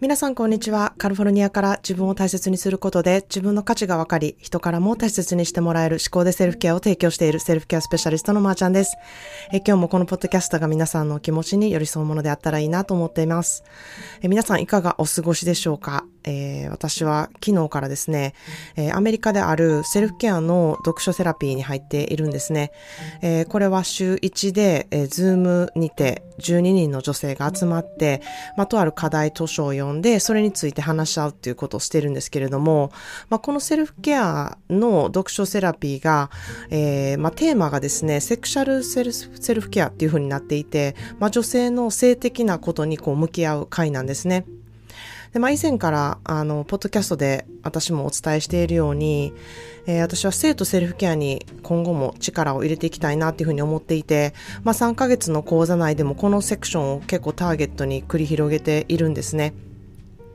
[0.00, 0.94] 皆さんこんにちは。
[0.96, 8.96] カリフォルニアから自分を大切にすることで自分の価値が分かり、人からも大切にしてもらえる思考でセルフケアを提供しているセルフケアスペシャリストのまーちゃんです。
[9.52, 13.62] え今日もこのポッドキャストが皆さんのお気持ちに寄り添うものであったらいいなと思っています。
[14.22, 16.06] え皆さんいかがお過ごしでしょうか？
[16.24, 18.34] えー、私は昨日からですね、
[18.76, 22.72] えー、アメリカであるセルフケアの読書セラピーに入っているんですね。
[23.22, 28.22] えー、これは週1で、えー、ズームにて12人の女性が集まって、
[28.56, 32.90] まあ、とある課題図書を読んで、それについて話し合うっていうことをしてるんですけれども、
[33.28, 36.30] まあ、このセルフケアの読書セラピーが、
[36.70, 44.44] えー、まあ、テーマがですね、セクシャルセルセルフケアっていう風になっていて、まあ、女性の性的なことにこう向き合う回なんですね。
[45.32, 49.32] で、まあ以前から、あの、ポッドキャストで私もお伝えしているように、
[49.86, 59.54] えー、私は生徒セルフケアに今後も力を入れていきたいなっていうふうに思っていて、まあ3ヶ月の講座内でもこのセクションを結構ターゲットに繰り広げているんですね。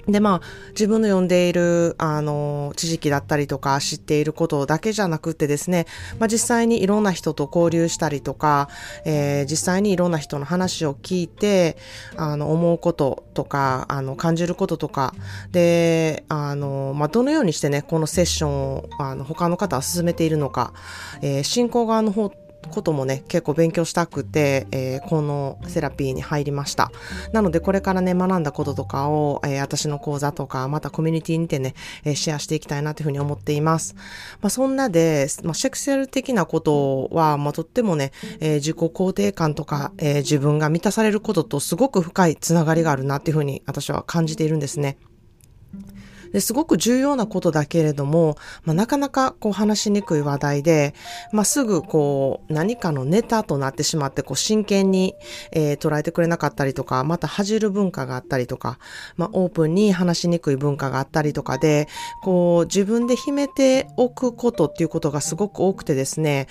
[0.07, 5.87] で、まあ、自分の読んでいる、あの、知識だったりとか知っていることだけじゃなくてですね、
[6.19, 8.69] まあ実際にいろんな人と交流したりとか、
[9.05, 11.77] えー、実際にいろんな人の話を聞いて、
[12.15, 15.13] あの、思うこととか、あの、感じることとか、
[15.51, 20.73] で、あの、まあどのようにしてね、このセッションを、あの、他の方は進めているのか、
[21.21, 22.31] えー、進行側の方
[22.69, 26.91] こともね、結構勉強したくて、えー、このセラピーに入りました。
[27.31, 33.95] なので、これからね、学んだこととかを、えー、私の講座とか、またコミュニティにてね、えー、シェアしていきたいなというふうに思っています。
[34.41, 44.97] まあ、そんなで、まあ、セクシュアル的なことは、まあ、とってもね、え、自己肯定感とか、え、自分が満たされることとすごく深いつながりがあるなっていうふうに私は感じているんですね。
[46.35, 50.93] ですごく重要なことだけれども、まあ、なかなかこう話しにくい話題で、
[51.31, 55.15] まあ、すぐこう何かのネタとなってしまってこう真剣に、
[55.53, 58.79] えー、捉えてくれなかったりとか、また恥じる文化があったりとか、
[59.15, 61.87] まあ、オープンに話しにくい文化があったりとかで、
[62.21, 66.47] こう自分で秘めておくことっていうことがすごく多くてですね、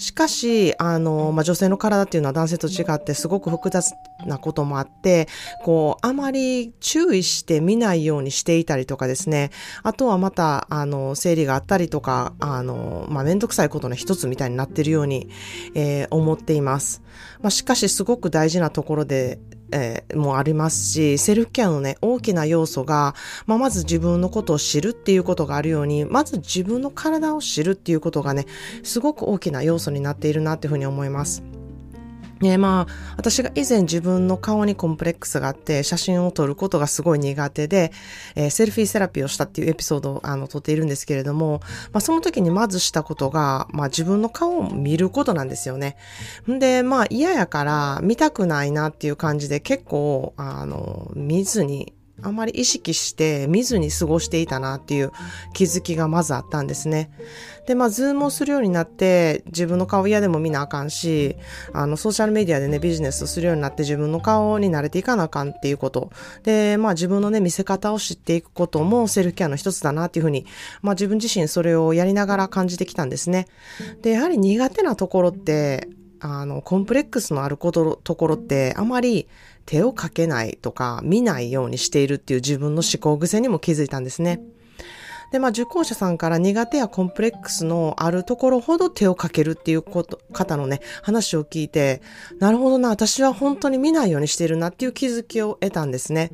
[0.00, 3.92] しかし、あの、まあ、女性の体っていうのは男性と違ってすごく複雑
[4.26, 5.28] なこともあって、
[5.62, 9.50] こう、あまり注意して見ないようにしていたりとかですね、
[9.82, 15.28] あとはまた、あの、生理があったりとか、あの、まあ、めんどくさいことの一つみたいになってるように、
[15.74, 17.02] えー、思っています。
[17.42, 19.38] まあ、しかしすごく大事なところで、
[19.72, 23.14] えー、もありますし、セルフケアのね、大きな要素が、
[23.46, 28.46] まあ、まず自分のことを知るっていうことがあるように、まず自分の体を知るっていうことがね、
[28.82, 31.42] すごく大きな要素になっているなっていうふうに思います。
[32.40, 37.92] ねまあ、私が以前自分の顔にコンプレックスがあって、写真を撮ることがすごい苦手で、
[38.34, 41.60] えー、セルフィーセラピーをしたっていうエピソードをあの撮っているんですけれども、
[41.92, 45.96] まあその時にまずしたことが、まあ自分の顔を見ることなんですよね。
[46.50, 55.12] んで、まあ嫌やから見たくないなっていう感じで結構、あの、見ずにあまり意識して見ずに過ごしていたなっていう
[55.52, 57.10] 気づきがまずあったんですね。
[57.66, 61.36] で、まあ、ズームをするようになって、自分の顔嫌でも見なあかんし、
[61.72, 66.10] あの、ソーシャルメディアでね、ビジネスをするようになって自分の顔に慣れていかなあかんっていうこと。
[66.42, 70.46] で、まあ、自分のね、見せ方を知っていくこともセルフケアの一つだなっていうふうに、
[70.82, 73.46] まあ、自分自身それをやりながら感じてきたんですね。
[74.02, 75.88] で、やはり苦手なところって、
[76.20, 79.28] あの、コンプレックスのあること、ところって、あまり
[79.66, 84.40] 手をかけないとか、見ないようにしているっていう自分の思考癖にも気づいたんですね。
[85.32, 92.02] で、まあ、受講者さんから苦手やコンプレックスのあるところほど手をかけるっていうこと、方のね、話を聞いて、
[92.38, 96.30] なるほどな、私は本当に見ないようにしているなっていう気づきを得たんですね。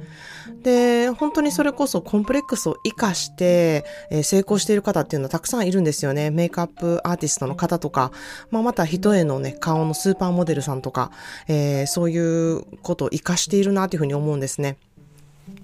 [0.62, 6.30] で、本当にそれこそコンプレックスを活かして、えー、成功している方っていうのはたくさんいるんですよね。
[6.30, 8.12] メイクアップアーティストの方とか、
[8.50, 11.10] まあ、また人へのね、顔のスーパーモデルさんとか、
[11.48, 14.78] えー、そういうことを活かしているなというふうに思うんですね。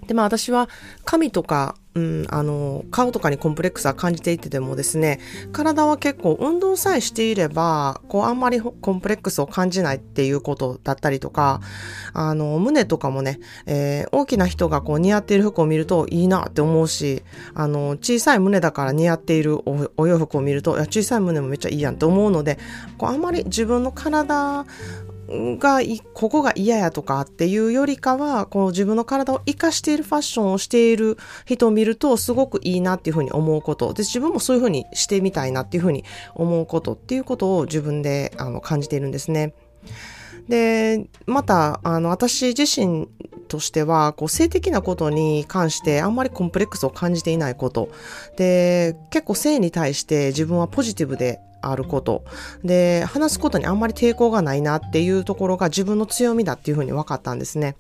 [0.06, 0.68] で、まあ私は
[1.04, 5.20] 髪とか、うん、あの、顔とかにコンプレックスは感じていてでもですね、
[5.52, 11.60] 体は結構運動さえしていれば、こうあんまりコンプレックスを感じないっていうことだったりとか、
[12.14, 17.22] あの、胸とかもね、えー、大きな人がこう似合っている服を見るといいなって思うし、
[17.54, 19.60] あの、小さい胸だから似合っている
[19.98, 22.58] お洋服を見ると、いや、小さい胸もめっちゃいいやんって思うので、
[22.96, 24.64] こうあんまり自分の体
[25.28, 25.80] が、
[26.14, 31.16] ここが嫌やとかっていうよりかは、こう自分の体を活かしているファッションをしている
[31.46, 33.92] 人を見るとすごくいいなっていうふうに思うこと。
[33.94, 36.04] で、自分もそういうふうにしてみたいなっていうふうに
[36.34, 39.54] 思うことっていうことを自分であの感じているんですね。
[40.48, 43.08] で、また、あの、私自身
[43.48, 47.90] としては、こう、性的なことに関してあんまりコンプレックスを感じていないこと。
[48.36, 52.24] で、結構性に対して自分はポジティブであること。
[52.64, 57.76] で、話すことにあんまり抵抗がないなっていうところが自分の強みだっていうふうに分かったんですね。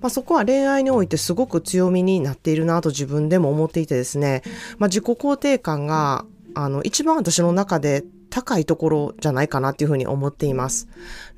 [0.00, 4.42] まあ、そこは恋愛においてすごく強みになっているなと自分でも思っていてですね、
[4.78, 6.24] まあ、自己肯定感が
[6.54, 10.88] あの、一番私の中で高いところじゃないかなっていうふうに思っています。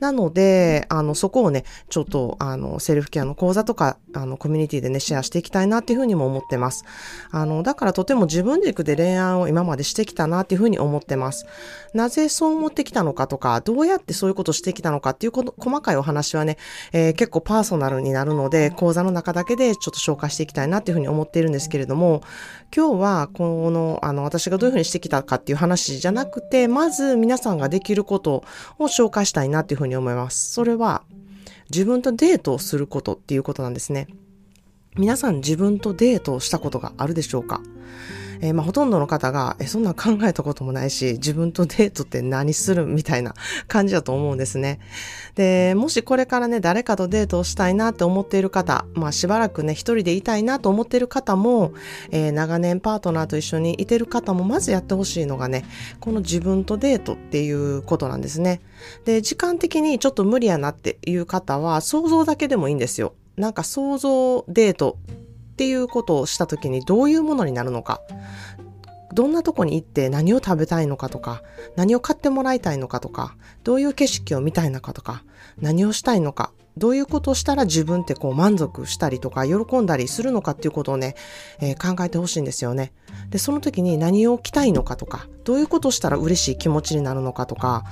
[0.01, 6.85] なので、あの、そこをね、ちょっと、あの、セルフケアの講座とか、あの、コミュニティでね、シェアしていきたいなっていうふうにも思ってます。
[7.31, 11.45] あの、だからとても自分軸で恋愛を今までしてきたなっていうふうに思ってます。
[11.93, 16.57] なぜそう思ってきたのかとか、どうやってそういうことしてきたのかっていうこと、細かいお話はね、
[16.95, 22.23] えー、結構パーソナルになるので、講座の中だけでちょっと紹介していきたいなっていうふうに思っているんですけれども、
[22.75, 28.45] 今日は、この、あの、私がどういうふうにしてきたかっていう話じゃなくて、まず皆さんがができること
[28.79, 30.53] を紹介したいなっていうふうに思います。
[30.53, 31.03] それは
[31.71, 34.07] 自分とデートをすることっていうことなんですね。
[34.97, 37.61] 皆さん自分とデートをしたことがあるでしょうか？
[38.41, 43.35] えー、まあ、ほとんどの方が、え、そんな考えたこともないし、自分とデートって何するみたいな
[43.69, 44.81] 感じだと思うんですね。
[45.35, 51.73] で、もしこれからね、誰かとデートをしたいなって思っている方、まあ、しばらくね、一人でいたいなと思っている方も、
[52.11, 55.65] えー、長年パートナーと一緒にいてる方も、まずやってほしいのがね、
[56.01, 58.61] この自分とデートっていうことなんですね。
[59.05, 63.15] で、時間的にちょっと無理やなっていう方は、想像だけでもいいんですよ。
[63.37, 64.97] なんか想像デート
[65.57, 68.03] っていうことをした時にどういうものになるのか。
[69.15, 71.43] どんなとこに行って何を食べたいのかとか、
[71.77, 75.25] 何を買ってもらいたいのかとか、どういう景色を見たいのかとか、
[75.59, 81.15] 何をしたいのか、どういうことをしたら自分ってこう満足したりとか喜んだりするのかっていうことをね、
[81.61, 82.93] えー、考えてほしいんですよね。
[83.31, 87.85] で、その時に何を着たいのかとか、どういうことをしたら嬉しい気持ちになるのかとか、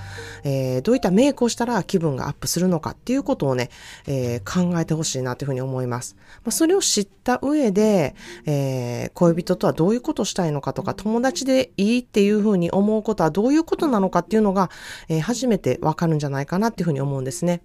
[0.43, 3.71] えー、どういったメイクをしたら気分がアップするのかっていうことをね、
[4.07, 6.17] えー、考えてほしいなというふうに思います。
[6.45, 8.15] まあ、それを知った上で、
[8.45, 14.71] え、恋人とはどういうことをしたいのかとか、友達でいいっていうふうに思うことはどういうことなのかっていうのが、
[15.09, 17.63] え、初めてわかるんじゃないかなっていうふうに思うんですね。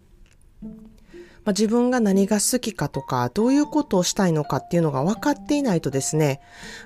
[1.50, 6.42] まあ、自分が何が好きかとか、どういうことをしたいのかっていうのが分かっていないとですね、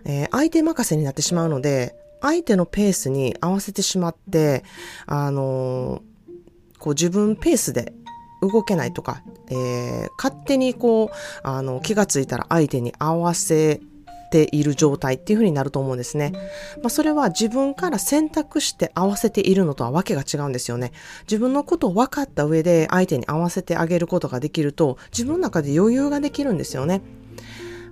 [0.05, 4.63] えー、相手任せになってしまうので、相手のペースに合わせてしまって、
[5.05, 7.93] あのー、こう自分ペースで
[8.41, 13.81] 動けないとか、えー、勝手にこう、あの、気がついたら相手に合わせ
[14.33, 16.31] ている状態っていう風になると思うんですね。
[16.81, 20.91] まあ、それは自分から選択して合わせているのとはわけが違うんですよね。
[21.23, 27.01] 自分のことを分かった上で相手に合わせてあげることができると、自分の中で余裕ができるんですよね。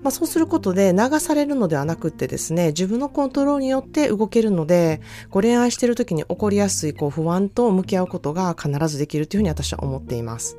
[0.01, 4.99] まあ、そうすることで流されるのではなくってですね、自分のコントロールによって動けるので、
[5.29, 10.57] こう恋愛している時に起こりやすいこう不安と向き合うことが必ずできるというふうに私は思っています。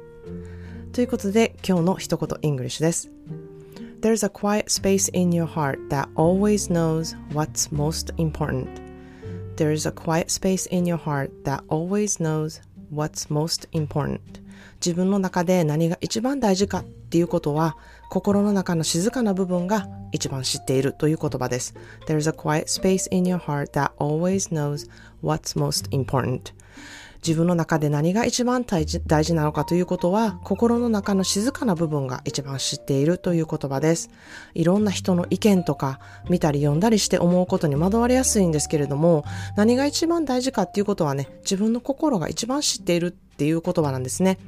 [0.93, 3.11] ということで、今日の一言 English です。
[4.02, 8.70] There's a quiet space in your heart that always knows what's most important.
[9.58, 14.42] There's a quiet space in your heart that always knows what's most important.
[14.80, 17.76] 自分の中で何が一番大事かっていうことは
[18.10, 21.74] 心の中の静かな部分が一番知っているという言葉です。
[22.08, 24.88] There's a quiet space in your heart that always knows
[25.24, 26.54] what's most important.
[27.27, 34.11] 自分の中で何が一番大事なのかということは、心の中の静かな部分が一番知っているという言葉です。
[34.55, 39.25] いろんな人の意見とか、見たり読んだりして思うことに惑われやすいんですけれども、
[39.57, 44.39] 何が一番大事かっていうことはね、自分の心が一番知っているっていう言葉なんですね。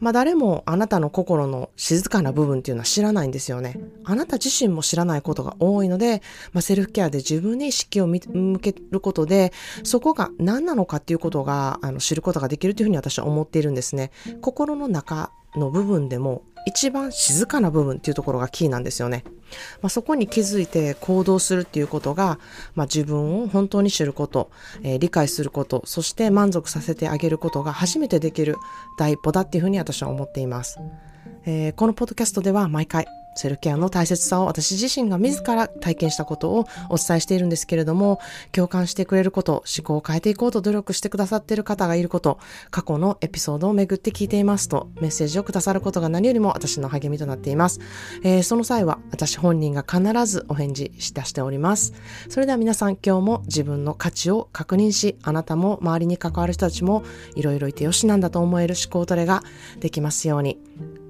[0.00, 3.78] まあ誰もあなたの心の静かな部分っていうのは知らないんですよね。
[4.04, 9.52] あなた自身も知らないことが多いので、まあ、セルフケアで自分に意識を向けることで、
[9.84, 14.10] そこが何なのかっていうことがあの知ることができるというふうに私は思っているんですね。
[14.40, 19.24] 心の中の部分でも一番静かな部分っていうところがキーなんですよね。
[19.82, 22.38] まあ、そこに気づいて行動するっていうことが、
[22.76, 24.50] まあ、自分を本当に知ること、
[24.82, 28.56] えー、理解すること、そして満足させてあげることが初めてできる
[28.96, 30.78] 第一歩だっていうふうに私は思っています。
[31.44, 33.06] えー、このポッドキャストでは毎回
[33.40, 38.20] セルフケアの大切さを私自身が自ら体験したことをお伝えしているんですけれども、
[38.52, 42.38] 共感してくれること、思考を変えていこうと努力してくださっている方がいること、
[42.70, 47.80] 過去のエピソードをめぐって聞いていますと、メッセージをくださることが何よりも私の励みとなっています。
[48.22, 51.94] えー、その際は私本人が必ずお返事し出しております。
[52.28, 57.04] それでは皆さん今日も自分の価値を確認し、あなたも周りに関わる人たちも
[57.36, 59.42] いろいろいてよしなんだと思える思考トレが
[59.80, 60.58] できますように。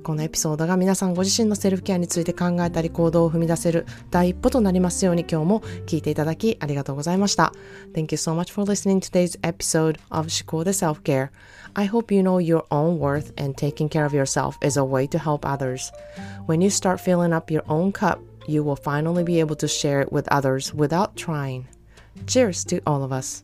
[0.03, 7.51] このエピソードが皆さんご自身のセルフケアについて考えたり行動を踏み出せる第一歩となりますように今日も聞いていただきありがとうございました。
[7.93, 11.29] Thank you so much for listening to today's episode of 思考で Self-Care.
[11.73, 15.07] I hope you know your own worth and taking care of yourself is a way
[15.07, 15.91] to help others.
[16.45, 20.01] When you start filling up your own cup, you will finally be able to share
[20.01, 21.67] it with others without trying.
[22.27, 23.43] Cheers to all of us.